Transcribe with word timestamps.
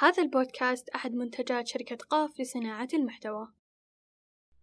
هذا 0.00 0.22
البودكاست 0.22 0.88
أحد 0.88 1.14
منتجات 1.14 1.68
شركة 1.68 1.96
قاف 2.10 2.40
لصناعة 2.40 2.88
المحتوى. 2.94 3.48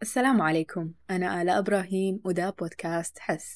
السلام 0.02 0.42
عليكم. 0.42 0.92
أنا 1.10 1.42
آلاء 1.42 1.60
إبراهيم 1.60 2.22
وده 2.26 2.50
بودكاست 2.50 3.20
حس. 3.20 3.56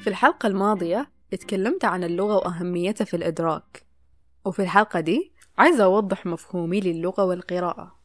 في 0.00 0.06
الحلقة 0.06 0.46
الماضية 0.46 1.12
اتكلمت 1.32 1.84
عن 1.84 2.04
اللغة 2.04 2.36
وأهميتها 2.36 3.04
في 3.04 3.16
الإدراك. 3.16 3.86
وفي 4.44 4.62
الحلقة 4.62 5.00
دي 5.00 5.32
عايزة 5.58 5.84
أوضح 5.84 6.26
مفهومي 6.26 6.80
للغة 6.80 7.24
والقراءة. 7.24 8.00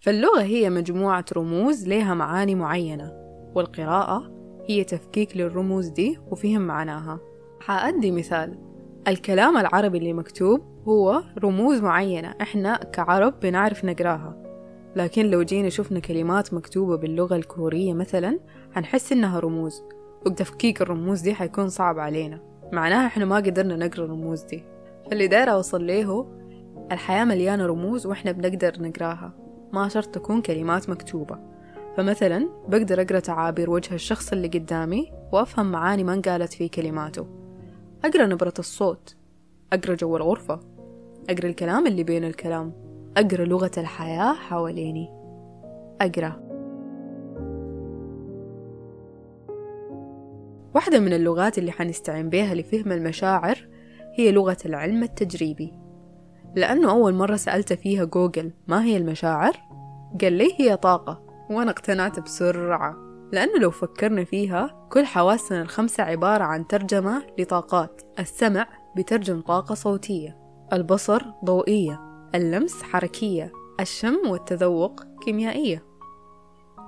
فاللغة 0.00 0.42
هي 0.42 0.70
مجموعة 0.70 1.24
رموز 1.36 1.88
لها 1.88 2.14
معاني 2.14 2.54
معينة 2.54 3.12
والقراءة 3.54 4.43
هي 4.66 4.84
تفكيك 4.84 5.36
للرموز 5.36 5.88
دي 5.88 6.18
وفهم 6.30 6.60
معناها. 6.60 7.20
حأدي 7.60 8.10
مثال. 8.10 8.58
الكلام 9.08 9.56
العربي 9.56 9.98
اللي 9.98 10.12
مكتوب 10.12 10.60
هو 10.88 11.22
رموز 11.38 11.80
معينة 11.80 12.34
إحنا 12.40 12.76
كعرب 12.76 13.40
بنعرف 13.40 13.84
نقراها. 13.84 14.36
لكن 14.96 15.26
لو 15.26 15.42
جينا 15.42 15.68
شفنا 15.68 16.00
كلمات 16.00 16.54
مكتوبة 16.54 16.96
باللغة 16.96 17.36
الكورية 17.36 17.92
مثلا 17.92 18.40
هنحس 18.74 19.12
إنها 19.12 19.40
رموز. 19.40 19.82
وتفكيك 20.26 20.82
الرموز 20.82 21.20
دي 21.20 21.34
حيكون 21.34 21.68
صعب 21.68 21.98
علينا. 21.98 22.40
معناها 22.72 23.06
إحنا 23.06 23.24
ما 23.24 23.36
قدرنا 23.36 23.76
نقرأ 23.76 24.04
الرموز 24.04 24.42
دي. 24.42 24.64
فاللي 25.10 25.26
داير 25.26 25.52
أوصل 25.52 25.84
ليه 25.84 26.26
الحياة 26.92 27.24
مليانة 27.24 27.66
رموز 27.66 28.06
وإحنا 28.06 28.32
بنقدر 28.32 28.82
نقراها. 28.82 29.32
ما 29.72 29.88
شرط 29.88 30.06
تكون 30.06 30.42
كلمات 30.42 30.90
مكتوبة. 30.90 31.53
فمثلا 31.96 32.48
بقدر 32.68 33.02
أقرأ 33.02 33.18
تعابير 33.18 33.70
وجه 33.70 33.94
الشخص 33.94 34.32
اللي 34.32 34.48
قدامي 34.48 35.12
وأفهم 35.32 35.72
معاني 35.72 36.04
ما 36.04 36.14
انقالت 36.14 36.52
في 36.52 36.68
كلماته. 36.68 37.26
أقرأ 38.04 38.26
نبرة 38.26 38.54
الصوت. 38.58 39.16
أقرأ 39.72 39.94
جو 39.94 40.16
الغرفة. 40.16 40.60
أقرأ 41.30 41.46
الكلام 41.46 41.86
اللي 41.86 42.04
بين 42.04 42.24
الكلام. 42.24 42.72
أقرأ 43.16 43.44
لغة 43.44 43.70
الحياة 43.78 44.32
حواليني. 44.34 45.08
أقرأ. 46.00 46.44
واحدة 50.74 51.00
من 51.00 51.12
اللغات 51.12 51.58
اللي 51.58 51.72
حنستعين 51.72 52.28
بيها 52.28 52.54
لفهم 52.54 52.92
المشاعر 52.92 53.68
هي 54.14 54.32
لغة 54.32 54.56
العلم 54.66 55.02
التجريبي. 55.02 55.72
لأنه 56.56 56.90
أول 56.90 57.14
مرة 57.14 57.36
سألت 57.36 57.72
فيها 57.72 58.04
جوجل 58.04 58.52
ما 58.68 58.84
هي 58.84 58.96
المشاعر؟ 58.96 59.56
قال 60.20 60.32
لي 60.32 60.48
هي 60.60 60.76
طاقة. 60.76 61.33
وأنا 61.54 61.70
اقتنعت 61.70 62.20
بسرعة 62.20 62.96
لأنه 63.32 63.58
لو 63.58 63.70
فكرنا 63.70 64.24
فيها 64.24 64.88
كل 64.92 65.06
حواسنا 65.06 65.62
الخمسة 65.62 66.02
عبارة 66.02 66.44
عن 66.44 66.66
ترجمة 66.66 67.26
لطاقات 67.38 68.02
السمع 68.18 68.66
بترجم 68.96 69.40
طاقة 69.40 69.74
صوتية 69.74 70.38
البصر 70.72 71.22
ضوئية 71.44 72.00
اللمس 72.34 72.82
حركية 72.82 73.52
الشم 73.80 74.28
والتذوق 74.28 75.02
كيميائية. 75.24 75.84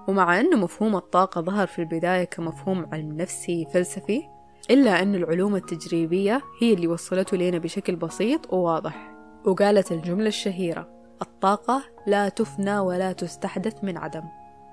ومع 0.09 0.41
أن 0.41 0.59
مفهوم 0.59 0.97
الطاقة 0.97 1.41
ظهر 1.41 1.67
في 1.67 1.79
البداية 1.79 2.25
كمفهوم 2.25 2.87
علم 2.93 3.17
نفسي 3.17 3.67
فلسفي 3.75 4.23
إلا 4.71 5.03
أن 5.03 5.15
العلوم 5.15 5.57
التجريبية 5.57 6.43
هي 6.63 6.73
اللي 6.73 6.87
وصلته 6.87 7.37
لنا 7.37 7.59
بشكل 7.59 7.97
بسيط 7.97 8.53
وواضح. 8.53 9.13
وقالت 9.45 9.93
الجملة 9.93 10.29
الشهيرة 10.29 10.89
الطاقة 11.23 11.83
لا 12.07 12.29
تفنى 12.29 12.79
ولا 12.79 13.13
تستحدث 13.13 13.85
من 13.85 13.97
عدم. 13.97 14.23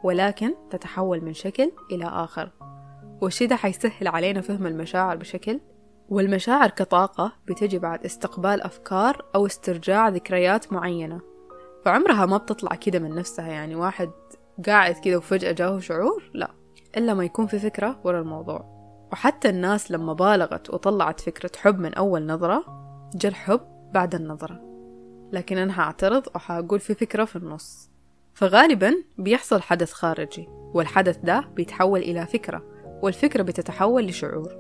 ولكن 0.04 0.54
تتحول 0.70 1.22
من 1.22 1.34
شكل 1.34 1.72
إلى 1.92 2.06
آخر. 2.06 2.52
والشي 3.22 3.46
ده 3.46 3.56
حيسهل 3.56 4.08
علينا 4.08 4.42
فهم 4.42 4.68
المشاعر 4.68 5.16
بشكل. 5.16 5.59
والمشاعر 6.09 6.70
كطاقة 6.70 7.34
بتجي 7.48 7.80
بعد 7.80 8.06
استقبال 8.06 8.62
أفكار 8.62 9.26
أو 9.36 9.46
استرجاع 9.46 10.09
ذكريات 10.09 10.74
معينة. 10.74 11.22
فعمرها 11.86 12.26
ما 12.26 12.38
بتطلع 12.38 12.76
كده 12.76 13.00
من 13.00 13.16
نفسها 13.16 13.48
يعني 13.48 13.75
واحد 13.75 14.12
قاعد 14.66 14.96
كده 14.96 15.18
وفجأة 15.18 15.52
جاهه 15.52 15.80
شعور 15.80 16.31
لا 16.34 16.52
إلا 16.97 17.14
ما 17.14 17.24
يكون 17.24 17.47
في 17.47 17.59
فكرة 17.59 18.00
ورا 18.03 18.20
الموضوع. 18.20 18.74
وحتى 19.12 19.50
الناس 19.50 19.91
لما 19.91 20.14
بالغت 20.14 20.70
وطلعت 20.70 21.22
فكرة 21.22 21.52
حب 21.58 21.80
من 21.80 21.94
أول 21.94 22.25
نظرة 22.25 22.64
جا 23.16 23.30
الحب 23.30 23.62
بعد 23.94 24.16
النظرة. 24.16 24.62
لكن 25.34 25.58
أنا 25.58 25.81
هعترض 25.81 26.24
وحاقول 26.35 26.80
في 26.80 26.94
فكرة 26.94 27.25
في 27.25 27.35
النص. 27.35 27.93
فغالبا 28.34 28.94
بيحصل 29.18 29.62
حدث 29.62 29.92
خارجي 29.92 30.48
والحدث 30.74 31.18
ده 31.18 31.42
بيتحول 31.56 32.00
إلى 32.00 32.26
فكرة 32.26 32.64
والفكرة 33.02 33.42
بتتحول 33.44 34.06
لشعور. 34.06 34.56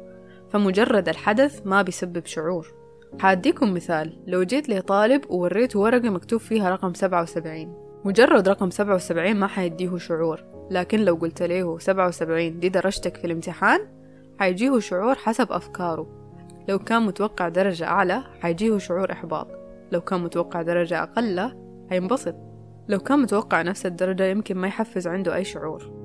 فمجرد 0.49 1.09
الحدث 1.09 1.61
ما 1.65 1.81
بيسبب 1.81 2.25
شعور. 2.25 2.73
حاديكم 3.19 3.73
مثال 3.73 4.19
لو 4.27 4.43
جيت 4.43 4.69
لطالب 4.69 5.31
ووريته 5.31 5.79
ورقة 5.79 6.09
مكتوب 6.09 6.39
فيها 6.39 6.69
رقم 6.69 6.93
سبعة 6.93 7.21
وسبعين. 7.21 7.73
مجرد 8.05 8.49
رقم 8.49 8.69
سبعة 8.69 8.95
وسبعين 8.95 9.37
ما 9.37 9.47
حيديه 9.47 9.97
شعور 9.97 10.43
لكن 10.71 10.99
لو 10.99 11.15
قلت 11.15 11.43
له 11.43 11.79
سبعة 11.79 12.07
وسبعين 12.07 12.59
دي 12.59 12.69
درجتك 12.69 13.17
في 13.17 13.25
الامتحان؟ 13.25 13.79
حيجيه 14.39 14.79
شعور 14.79 15.15
حسب 15.15 15.51
أفكاره. 15.51 16.07
لو 16.69 16.79
كان 16.79 17.01
متوقع 17.01 17.49
درجة 17.49 17.85
أعلى 17.85 18.23
حيجيه 18.41 18.77
شعور 18.77 19.11
إحباط. 19.11 19.47
لو 19.91 20.01
كان 20.01 20.23
متوقع 20.23 20.61
درجة 20.61 21.03
أقل 21.03 21.51
حينبسط. 21.89 22.52
لو 22.87 22.99
كان 22.99 23.19
متوقع 23.19 23.61
نفس 23.61 23.85
الدرجة 23.85 24.25
يمكن 24.25 24.57
ما 24.57 24.67
يحفز 24.67 25.07
عنده 25.07 25.35
أي 25.35 25.43
شعور. 25.43 26.03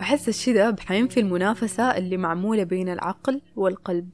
أحس 0.00 0.28
الشي 0.28 0.52
ده 0.52 0.76
حينفي 0.86 1.20
المنافسة 1.20 1.82
اللي 1.82 2.16
معمولة 2.16 2.62
بين 2.64 2.88
العقل 2.88 3.42
والقلب 3.56 4.08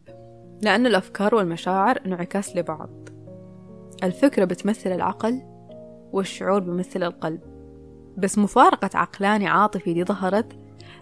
لأن 0.62 0.86
الأفكار 0.86 1.34
والمشاعر 1.34 1.98
انعكاس 2.06 2.56
لبعض. 2.56 2.90
الفكرة 4.02 4.44
بتمثل 4.44 4.92
العقل 4.92 5.42
والشعور 6.12 6.60
بيمثل 6.60 7.02
القلب. 7.02 7.40
بس 8.18 8.38
مفارقة 8.38 8.90
عقلاني 8.94 9.48
عاطفي 9.48 9.92
دي 9.92 10.04
ظهرت 10.04 10.58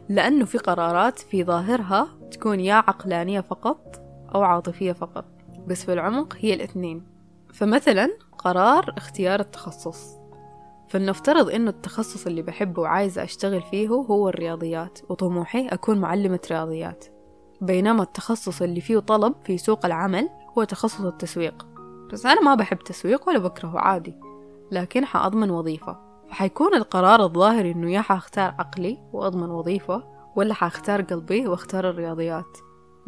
لأنه 0.08 0.44
في 0.44 0.58
قرارات 0.58 1.18
في 1.18 1.44
ظاهرها 1.44 2.08
تكون 2.30 2.60
يا 2.60 2.74
عقلانية 2.74 3.40
فقط 3.40 4.02
أو 4.34 4.42
عاطفية 4.42 4.92
فقط. 4.92 5.39
بس 5.66 5.84
في 5.84 5.92
العمق 5.92 6.36
هي 6.38 6.54
الاثنين. 6.54 7.06
فمثلا 7.52 8.10
قرار 8.38 8.94
اختيار 8.96 9.40
التخصص. 9.40 10.20
فلنفترض 10.88 11.50
إنه 11.50 11.70
التخصص 11.70 12.26
اللي 12.26 12.42
بحبه 12.42 12.82
وعايزة 12.82 13.24
أشتغل 13.24 13.62
فيه 13.62 13.88
هو 13.88 14.28
الرياضيات 14.28 14.98
وطموحي 15.08 15.68
أكون 15.68 15.98
معلمة 15.98 16.40
رياضيات. 16.50 17.04
بينما 17.60 18.02
التخصص 18.02 18.62
اللي 18.62 18.80
فيه 18.80 18.98
طلب 18.98 19.34
في 19.44 19.58
سوق 19.58 19.86
العمل 19.86 20.28
هو 20.58 20.64
تخصص 20.64 21.00
التسويق. 21.00 21.66
بس 22.12 22.26
أنا 22.26 22.40
ما 22.40 22.54
بحب 22.54 22.78
تسويق 22.78 23.28
ولا 23.28 23.38
بكرهه 23.38 23.78
عادي. 23.78 24.14
لكن 24.70 25.04
حأضمن 25.04 25.50
وظيفة. 25.50 25.98
فحيكون 26.30 26.74
القرار 26.74 27.22
الظاهر 27.22 27.70
إنه 27.70 27.92
يا 27.92 28.00
حأختار 28.00 28.54
عقلي 28.58 28.98
وأضمن 29.12 29.50
وظيفة 29.50 30.04
ولا 30.36 30.54
حأختار 30.54 31.02
قلبي 31.02 31.46
وأختار 31.46 31.90
الرياضيات. 31.90 32.58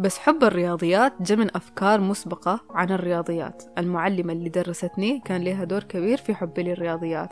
بس 0.03 0.19
حب 0.19 0.45
الرياضيات 0.45 1.13
جا 1.23 1.37
من 1.37 1.57
أفكار 1.57 2.01
مسبقة 2.01 2.61
عن 2.71 2.91
الرياضيات. 2.91 3.63
المعلمة 3.79 4.33
اللي 4.33 4.49
درستني 4.49 5.23
كان 5.25 5.43
لها 5.43 5.65
دور 5.65 5.83
كبير 5.83 6.19
في 6.19 6.35
حبي 6.35 6.63
للرياضيات. 6.63 7.29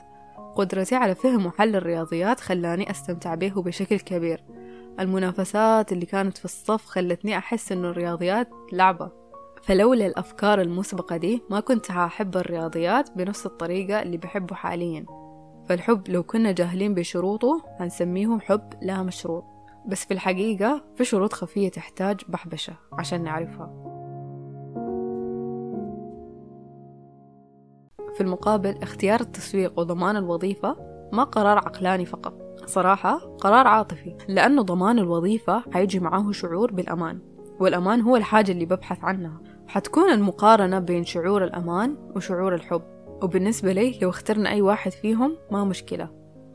قدرتي 0.55 0.95
على 0.95 1.15
فهم 1.15 1.47
وحل 1.47 1.77
الرياضيات 1.77 2.41
خلاني 2.41 2.91
أستمتع 2.91 3.35
به 3.35 3.63
بشكل 3.63 3.99
كبير. 4.01 4.45
المنافسات 5.01 5.93
اللي 5.93 6.07
كانت 6.07 6.39
في 6.39 6.45
الصف 6.45 6.87
خلتني 6.87 7.39
أحس 7.39 7.73
إنه 7.73 7.89
الرياضيات 7.91 8.49
لعبة. 8.73 9.11
فلولا 9.63 10.07
الأفكار 10.07 10.61
المسبقة 10.61 11.17
دي 11.17 11.43
ما 11.51 11.61
كنت 11.61 11.91
هحب 11.91 12.37
الرياضيات 12.37 13.11
بنفس 13.17 13.47
الطريقة 13.47 14.03
اللي 14.03 14.17
بحبه 14.17 14.55
حاليا. 14.55 15.05
فالحب 15.69 16.09
لو 16.09 16.23
كنا 16.23 16.53
جاهلين 16.53 16.95
بشروطه 16.95 17.63
هنسميه 17.81 18.39
حب 18.39 18.73
لا 18.83 19.03
مشروط. 19.03 19.45
بس 19.87 20.05
في 20.05 20.15
الحقيقة 20.15 20.85
في 20.97 21.05
شروط 21.05 21.33
خفية 21.33 21.69
تحتاج 21.69 22.21
بحبشة 22.29 22.73
عشان 22.93 23.23
نعرفها. 23.23 23.71
في 28.15 28.21
المقابل 28.21 28.83
اختيار 28.83 29.21
التسويق 29.21 29.79
وضمان 29.79 30.17
الوظيفة 30.17 30.77
ما 31.13 31.25
قرار 31.25 31.59
عقلاني 31.59 32.07
فقط. 32.07 32.35
صراحة 32.67 33.19
قرار 33.19 33.67
عاطفي 33.67 34.17
لأنه 34.29 34.63
ضمان 34.63 34.99
الوظيفة 34.99 35.65
حيجي 35.73 36.01
معاه 36.01 36.33
شعور 36.33 36.73
بالأمان 36.73 37.19
والأمان 37.61 38.01
هو 38.01 38.17
الحاجة 38.17 38.53
اللي 38.53 38.65
ببحث 38.65 39.05
عنها. 39.05 39.41
حتكون 39.69 40.11
المقارنة 40.13 40.79
بين 40.79 41.05
شعور 41.05 41.45
الأمان 41.45 41.97
وشعور 42.17 42.55
الحب. 42.55 42.83
وبالنسبة 43.23 43.73
لي 43.73 43.99
لو 44.03 44.11
اخترنا 44.11 44.51
أي 44.51 44.63
واحد 44.63 44.93
فيهم 44.93 45.37
ما 45.51 45.65
مشكلة. 45.65 46.09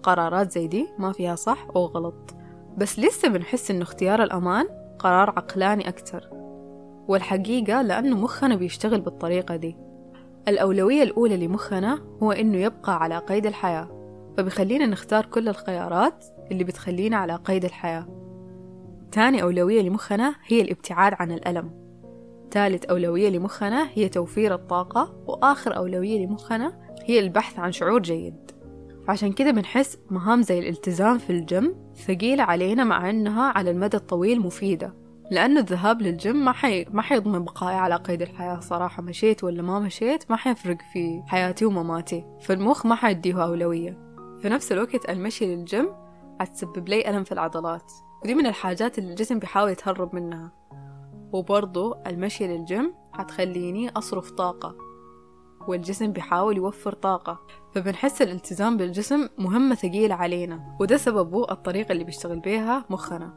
قرارات 0.03 0.51
زي 0.51 0.67
دي 0.67 0.87
ما 0.99 1.11
فيها 1.11 1.35
صح 1.35 1.67
أو 1.75 1.85
غلط 1.85 2.35
بس 2.77 2.99
لسه 2.99 3.27
بنحس 3.27 3.71
إنه 3.71 3.81
اختيار 3.81 4.23
الأمان 4.23 4.67
قرار 4.99 5.29
عقلاني 5.29 5.89
أكتر 5.89 6.29
والحقيقة 7.07 7.81
لأنه 7.81 8.17
مخنا 8.17 8.55
بيشتغل 8.55 9.01
بالطريقة 9.01 9.55
دي. 9.55 9.77
الأولوية 10.47 11.03
الأولى 11.03 11.37
لمخنا 11.37 11.99
هو 12.23 12.31
إنه 12.31 12.57
يبقى 12.57 13.03
على 13.03 13.17
قيد 13.17 13.45
الحياة 13.45 13.87
فبيخلينا 14.37 14.85
نختار 14.85 15.25
كل 15.25 15.49
الخيارات 15.49 16.25
اللي 16.51 16.63
بتخلينا 16.63 17.17
على 17.17 17.35
قيد 17.35 17.65
الحياة. 17.65 18.07
تاني 19.11 19.41
أولوية 19.41 19.81
لمخنا 19.81 20.35
هي 20.47 20.61
الابتعاد 20.61 21.13
عن 21.19 21.31
الألم. 21.31 21.71
ثالث 22.51 22.85
أولوية 22.85 23.29
لمخنا 23.29 23.87
هي 23.93 24.09
توفير 24.09 24.53
الطاقة 24.53 25.13
وآخر 25.27 25.77
أولوية 25.77 26.25
لمخنا 26.25 26.79
هي 27.05 27.19
البحث 27.19 27.59
عن 27.59 27.71
شعور 27.71 28.01
جيد. 28.01 28.51
فعشان 29.07 29.31
كده 29.33 29.51
بنحس 29.51 29.97
مهام 30.09 30.41
زي 30.41 30.59
الالتزام 30.59 31.17
في 31.17 31.29
الجيم 31.29 31.84
ثقيلة 31.95 32.43
علينا 32.43 32.83
مع 32.83 33.09
أنها 33.09 33.51
على 33.51 33.71
المدى 33.71 33.97
الطويل 33.97 34.41
مفيدة 34.41 35.05
لأنه 35.31 35.59
الذهاب 35.59 36.01
للجيم 36.01 36.45
ما 36.45 36.51
حي... 36.51 36.85
ما 36.91 37.01
حيضمن 37.01 37.45
بقائي 37.45 37.75
على 37.75 37.95
قيد 37.95 38.21
الحياة 38.21 38.59
صراحة 38.59 39.01
مشيت 39.03 39.43
ولا 39.43 39.61
ما 39.61 39.79
مشيت 39.79 40.31
ما 40.31 40.35
حيفرق 40.35 40.77
في 40.93 41.23
حياتي 41.27 41.65
ومماتي 41.65 42.25
فالمخ 42.41 42.85
ما 42.85 42.95
حيديه 42.95 43.43
أولوية. 43.43 44.05
في 44.41 44.49
نفس 44.49 44.71
الوقت 44.71 45.09
المشي 45.09 45.55
للجيم 45.55 45.89
حتسبب 46.39 46.89
لي 46.89 47.09
ألم 47.09 47.23
في 47.23 47.31
العضلات. 47.31 47.91
ودي 48.23 48.35
من 48.35 48.45
الحاجات 48.45 48.97
اللي 48.97 49.09
الجسم 49.09 49.39
بيحاول 49.39 49.71
يتهرب 49.71 50.15
منها. 50.15 50.51
وبرضو 51.31 51.95
المشي 52.07 52.47
للجيم 52.47 52.93
حتخليني 53.13 53.89
أصرف 53.89 54.31
طاقة. 54.31 54.75
والجسم 55.69 56.11
بيحاول 56.11 56.57
يوفر 56.57 56.93
طاقة. 56.93 57.39
فبنحس 57.75 58.21
الالتزام 58.21 58.77
بالجسم 58.77 59.29
مهمة 59.37 59.75
ثقيلة 59.75 60.15
علينا 60.15 60.77
وده 60.79 60.97
سببه 60.97 61.51
الطريقة 61.51 61.91
اللي 61.91 62.03
بيشتغل 62.03 62.39
بيها 62.39 62.85
مخنا. 62.89 63.33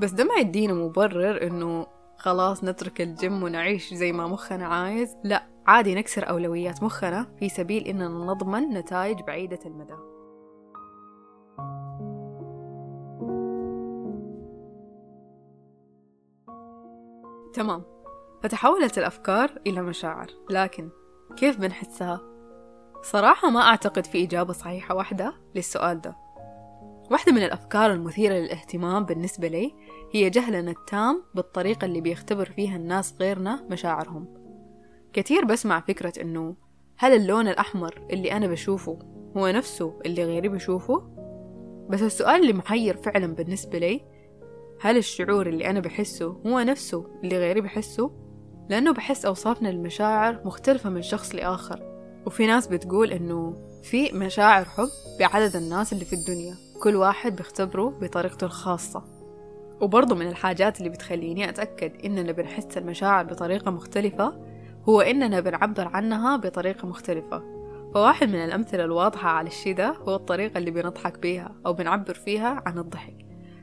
بس 0.00 0.10
ده 0.10 0.24
ما 0.24 0.34
يدينا 0.34 0.74
مبرر 0.74 1.46
إنه 1.46 1.86
خلاص 2.18 2.64
نترك 2.64 3.00
الجيم 3.00 3.42
ونعيش 3.42 3.94
زي 3.94 4.12
ما 4.12 4.26
مخنا 4.26 4.66
عايز. 4.66 5.16
لا 5.24 5.46
عادي 5.66 5.94
نكسر 5.94 6.28
أولويات 6.28 6.82
مخنا 6.82 7.26
في 7.38 7.48
سبيل 7.48 7.84
إننا 7.86 8.08
نضمن 8.08 8.68
نتائج 8.68 9.22
بعيدة 9.22 9.58
المدى. 9.66 9.94
تمام. 17.54 17.82
فتحولت 18.42 18.98
الأفكار 18.98 19.50
إلى 19.66 19.82
مشاعر 19.82 20.26
لكن 20.50 20.88
كيف 21.36 21.60
بنحسها؟ 21.60 22.20
صراحة 23.02 23.50
ما 23.50 23.60
أعتقد 23.60 24.06
في 24.06 24.24
إجابة 24.24 24.52
صحيحة 24.52 24.94
واحدة 24.94 25.34
للسؤال 25.54 26.00
ده 26.00 26.16
واحدة 27.10 27.32
من 27.32 27.42
الأفكار 27.42 27.92
المثيرة 27.92 28.34
للاهتمام 28.34 29.04
بالنسبة 29.04 29.48
لي 29.48 29.74
هي 30.12 30.30
جهلنا 30.30 30.70
التام 30.70 31.22
بالطريقة 31.34 31.84
اللي 31.84 32.00
بيختبر 32.00 32.44
فيها 32.44 32.76
الناس 32.76 33.14
غيرنا 33.20 33.66
مشاعرهم 33.70 34.34
كثير 35.12 35.44
بسمع 35.44 35.80
فكرة 35.80 36.12
إنه 36.22 36.56
هل 36.98 37.12
اللون 37.12 37.48
الأحمر 37.48 38.06
اللي 38.10 38.32
أنا 38.32 38.46
بشوفه 38.46 38.98
هو 39.36 39.48
نفسه 39.48 40.00
اللي 40.06 40.24
غيري 40.24 40.48
بشوفه؟ 40.48 41.02
بس 41.88 42.02
السؤال 42.02 42.40
اللي 42.42 42.52
محير 42.52 42.96
فعلا 42.96 43.26
بالنسبة 43.26 43.78
لي 43.78 44.00
هل 44.80 44.96
الشعور 44.96 45.46
اللي 45.46 45.70
أنا 45.70 45.80
بحسه 45.80 46.40
هو 46.46 46.60
نفسه 46.60 47.06
اللي 47.24 47.38
غيري 47.38 47.60
بحسه؟ 47.60 48.25
لأنه 48.68 48.92
بحس 48.92 49.24
أوصافنا 49.24 49.68
للمشاعر 49.68 50.40
مختلفة 50.44 50.90
من 50.90 51.02
شخص 51.02 51.34
لآخر. 51.34 51.82
وفي 52.26 52.46
ناس 52.46 52.66
بتقول 52.66 53.12
إنه 53.12 53.56
في 53.82 54.12
مشاعر 54.12 54.64
حب 54.64 54.88
بعدد 55.20 55.56
الناس 55.56 55.92
اللي 55.92 56.04
في 56.04 56.12
الدنيا. 56.12 56.54
كل 56.82 56.96
واحد 56.96 57.36
بيختبره 57.36 57.98
بطريقته 58.00 58.44
الخاصة. 58.44 59.02
وبرضه 59.80 60.14
من 60.14 60.28
الحاجات 60.28 60.78
اللي 60.78 60.88
بتخليني 60.88 61.48
أتأكد 61.48 62.04
إننا 62.04 62.32
بنحس 62.32 62.78
المشاعر 62.78 63.24
بطريقة 63.24 63.70
مختلفة 63.70 64.46
هو 64.88 65.00
إننا 65.00 65.40
بنعبر 65.40 65.88
عنها 65.88 66.36
بطريقة 66.36 66.88
مختلفة. 66.88 67.42
فواحد 67.94 68.28
من 68.28 68.44
الأمثلة 68.44 68.84
الواضحة 68.84 69.28
على 69.28 69.48
الشي 69.48 69.72
ده 69.72 69.96
هو 70.08 70.14
الطريقة 70.14 70.58
اللي 70.58 70.70
بنضحك 70.70 71.18
بيها 71.18 71.54
أو 71.66 71.72
بنعبر 71.72 72.14
فيها 72.14 72.62
عن 72.66 72.78
الضحك. 72.78 73.16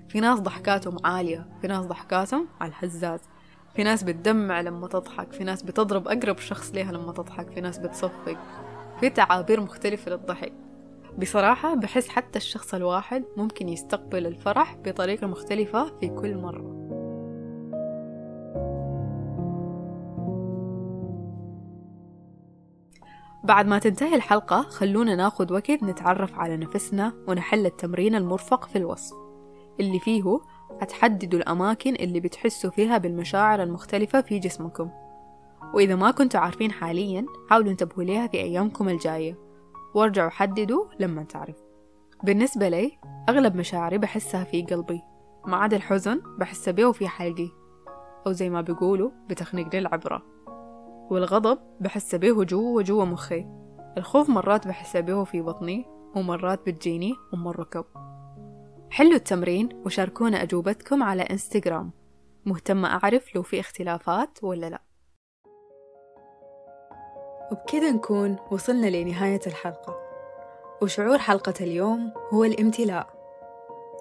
في 0.09 0.19
ناس 0.19 0.39
ضحكاتهم 0.39 0.97
عالية 1.05 1.47
في 1.61 1.67
ناس 1.67 1.85
ضحكاتهم 1.85 2.47
على 2.61 2.71
الهزاز. 2.71 3.19
في 3.73 3.83
ناس 3.83 4.03
بتدمع 4.03 4.61
لما 4.61 4.87
تضحك 4.87 5.31
في 5.31 5.43
ناس 5.43 5.63
بتضرب 5.63 6.07
أقرب 6.07 6.37
شخص 6.37 6.71
ليها 6.71 6.91
لما 6.91 7.11
تضحك 7.11 7.49
في 7.49 7.61
ناس 7.61 7.77
بتصفق. 7.77 8.37
في 8.99 9.09
تعابير 9.09 9.61
مختلفة 9.61 10.11
للضحك. 10.11 10.53
بصراحة 11.17 11.75
بحس 11.75 12.07
حتى 12.07 12.37
الشخص 12.37 12.73
الواحد 12.73 13.23
ممكن 13.37 13.69
يستقبل 13.69 14.27
الفرح 14.27 14.75
بطريقة 14.85 15.27
مختلفة 15.27 15.99
في 15.99 16.07
كل 16.09 16.37
مرة. 16.37 16.73
بعد 23.43 23.67
ما 23.67 23.79
تنتهي 23.79 24.15
الحلقة 24.15 24.61
خلونا 24.61 25.15
ناخد 25.15 25.51
وقت 25.51 25.83
نتعرف 25.83 26.39
على 26.39 26.57
نفسنا 26.57 27.13
ونحل 27.27 27.65
التمرين 27.65 28.15
المرفق 28.15 28.67
في 28.67 28.77
الوصف. 28.77 29.15
اللي 29.79 29.99
فيه 29.99 30.39
هتحددوا 30.81 31.39
الأماكن 31.39 31.95
اللي 31.95 32.19
بتحسوا 32.19 32.69
فيها 32.69 32.97
بالمشاعر 32.97 33.63
المختلفة 33.63 34.21
في 34.21 34.39
جسمكم. 34.39 34.89
وإذا 35.73 35.95
ما 35.95 36.11
كنتوا 36.11 36.39
عارفين 36.39 36.71
حاليا 36.71 37.25
حاولوا 37.49 37.71
انتبهوا 37.71 38.03
ليها 38.03 38.27
في 38.27 38.37
أيامكم 38.37 38.89
الجاية. 38.89 39.37
وارجعوا 39.95 40.29
حددوا 40.29 40.85
لما 40.99 41.23
تعرفوا 41.23 41.65
بالنسبة 42.23 42.69
لي 42.69 42.91
أغلب 43.29 43.55
مشاعري 43.55 43.97
بحسها 43.97 44.43
في 44.43 44.61
قلبي. 44.61 45.01
ما 45.45 45.57
عدا 45.57 45.77
الحزن 45.77 46.21
بحس 46.37 46.69
بيه 46.69 46.91
في 46.91 47.07
حلقي. 47.07 47.49
أو 48.27 48.31
زي 48.31 48.49
ما 48.49 48.61
بيقولوا 48.61 49.11
بتخنق 49.29 49.69
لي 49.73 49.79
العبرة. 49.79 50.23
والغضب 51.11 51.59
بحس 51.79 52.15
بيه 52.15 52.33
جوا 52.33 52.81
جوا 52.81 53.05
مخي. 53.05 53.47
الخوف 53.97 54.29
مرات 54.29 54.67
بحس 54.67 54.97
بيه 54.97 55.23
في 55.23 55.41
بطني 55.41 55.85
ومرات 56.15 56.69
بتجيني 56.69 57.13
أم 57.33 57.47
الركب 57.47 57.85
حلوا 58.93 59.15
التمرين 59.15 59.69
وشاركونا 59.85 60.43
أجوبتكم 60.43 61.03
على 61.03 61.21
إنستغرام. 61.21 61.91
مهتمة 62.45 62.87
أعرف 62.87 63.35
لو 63.35 63.41
في 63.43 63.59
اختلافات 63.59 64.43
ولا 64.43 64.69
لأ. 64.69 64.81
وبكذا 67.51 67.91
نكون 67.91 68.35
وصلنا 68.51 68.87
لنهاية 68.87 69.39
الحلقة. 69.47 69.95
وشعور 70.81 71.17
حلقة 71.17 71.53
اليوم 71.61 72.13
هو 72.33 72.43
الامتلاء. 72.43 73.07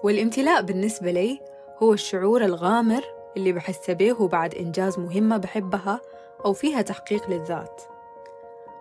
والامتلاء 0.03 0.61
بالنسبة 0.61 1.11
لي 1.11 1.39
هو 1.83 1.93
الشعور 1.93 2.45
الغامر 2.45 3.03
اللي 3.37 3.51
بحس 3.51 3.91
به 3.91 4.27
بعد 4.27 4.55
إنجاز 4.55 4.99
مهمة 4.99 5.37
بحبها 5.37 6.01
أو 6.45 6.53
فيها 6.53 6.81
تحقيق 6.81 7.29
للذات. 7.29 7.81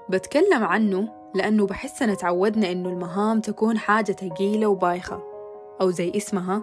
بتكلم 0.09 0.65
عنه 0.65 1.09
لأنه 1.35 1.67
بحسنا 1.67 2.15
تعودنا 2.15 2.73
إنه 2.73 2.89
المهام 2.89 3.41
تكون 3.41 3.79
حاجة 3.79 4.13
ثقيلة 4.13 4.67
وبايخة. 4.67 5.32
أو 5.83 5.91
زي 5.91 6.13
اسمها 6.17 6.63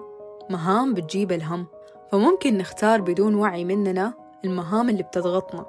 مهام 0.50 0.94
بتجيب 0.94 1.32
الهم. 1.32 1.68
فممكن 2.12 2.58
نختار 2.58 3.02
بدون 3.02 3.36
وعي 3.36 3.66
مننا 3.66 4.14
المهام 4.46 4.90
اللي 4.90 5.04
بتضغطنا. 5.04 5.66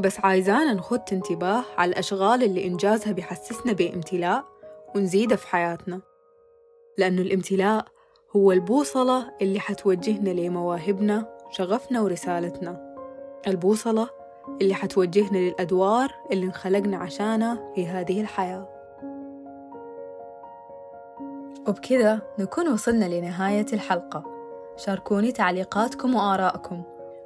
بس 0.00 0.20
عايزانا 0.20 0.74
نخد 0.74 1.00
انتباه 1.12 1.64
على 1.78 1.90
الأشغال 1.90 2.42
اللي 2.42 2.66
إنجازها 2.66 3.12
بيحسسنا 3.12 3.72
بامتلاء 3.72 4.44
ونزيدها 4.94 5.36
في 5.36 5.48
حياتنا. 5.48 6.00
لأنه 6.98 7.22
الامتلاء 7.22 7.84
هو 8.36 8.52
البوصلة 8.52 9.32
اللي 9.42 9.60
حتوجهنا 9.60 10.30
لمواهبنا 10.30 11.38
شغفنا 11.50 12.00
ورسالتنا. 12.00 12.94
البوصلة 13.46 14.08
اللي 14.62 14.74
حتوجهنا 14.74 15.38
للأدوار 15.38 16.14
اللي 16.32 16.46
انخلقنا 16.46 16.96
عشانها 16.96 17.72
في 17.74 17.86
هذه 17.86 18.20
الحياة. 18.20 18.75
وبكذا 21.68 22.20
نكون 22.38 22.68
وصلنا 22.68 23.04
لنهاية 23.04 23.66
الحلقة. 23.72 24.24
شاركوني 24.76 25.32
تعليقاتكم 25.32 26.14
وآراءكم 26.14 26.82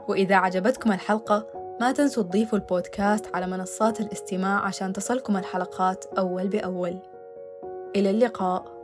وإذا 0.09 0.35
عجبتكم 0.37 0.93
الحلقة 0.93 1.47
ما 1.81 1.93
تنسوا 1.93 2.23
تضيفوا 2.23 2.59
البودكاست 2.59 3.27
على 3.35 3.47
منصات 3.47 4.01
الاستماع 4.01 4.61
عشان 4.61 4.93
تصلكم 4.93 5.37
الحلقات 5.37 6.05
أول 6.19 6.49
بأول. 6.49 6.99
إلى 7.97 8.11
اللقاء. 8.11 8.80